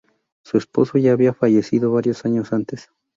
Su 0.43 0.57
esposo 0.57 0.97
ya 0.97 1.11
había 1.11 1.31
fallecido 1.31 1.91
varios 1.91 2.25
años 2.25 2.53
antes. 2.53 2.89